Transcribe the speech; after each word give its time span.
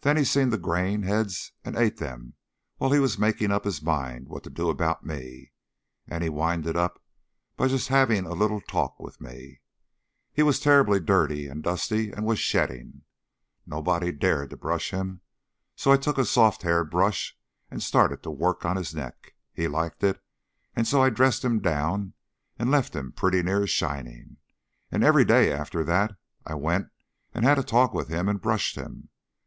Then 0.00 0.16
he 0.16 0.24
seen 0.24 0.48
the 0.48 0.56
grain 0.56 1.02
heads 1.02 1.52
and 1.66 1.76
ate 1.76 1.98
them 1.98 2.32
while 2.78 2.92
he 2.92 2.98
was 2.98 3.18
making 3.18 3.50
up 3.50 3.64
his 3.64 3.82
mind 3.82 4.26
what 4.26 4.42
to 4.44 4.48
do 4.48 4.70
about 4.70 5.04
me. 5.04 5.52
And 6.08 6.24
he 6.24 6.30
winded 6.30 6.78
up 6.78 7.04
by 7.58 7.68
just 7.68 7.88
having 7.88 8.24
a 8.24 8.32
little 8.32 8.62
talk 8.62 8.98
with 8.98 9.20
me. 9.20 9.60
He 10.32 10.42
was 10.42 10.60
terribly 10.60 10.98
dirty 10.98 11.46
and 11.46 11.62
dusty, 11.62 12.06
and 12.08 12.20
he 12.20 12.24
was 12.24 12.38
shedding. 12.38 13.02
Nobody 13.66 14.12
dared 14.12 14.48
to 14.48 14.56
brush 14.56 14.92
him, 14.94 15.06
and 15.10 15.20
so 15.76 15.92
I 15.92 15.98
took 15.98 16.16
a 16.16 16.24
soft 16.24 16.62
haired 16.62 16.90
brush 16.90 17.36
and 17.70 17.82
started 17.82 18.22
to 18.22 18.30
work 18.30 18.64
on 18.64 18.76
his 18.78 18.94
neck. 18.94 19.34
He 19.52 19.68
liked 19.68 20.02
it, 20.02 20.22
and 20.74 20.86
so 20.88 21.02
I 21.02 21.10
dressed 21.10 21.44
him 21.44 21.60
down 21.60 22.14
and 22.58 22.70
left 22.70 22.96
him 22.96 23.12
pretty 23.12 23.42
near 23.42 23.66
shining. 23.66 24.38
And 24.90 25.04
every 25.04 25.26
day 25.26 25.52
after 25.52 25.84
that 25.84 26.14
I 26.46 26.54
went 26.54 26.88
and 27.34 27.44
had 27.44 27.58
a 27.58 27.62
talk 27.62 27.92
with 27.92 28.08
him 28.08 28.26
and 28.26 28.40
brushed 28.40 28.76
him. 28.76 29.10